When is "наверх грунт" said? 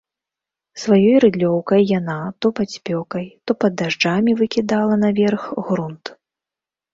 5.05-6.03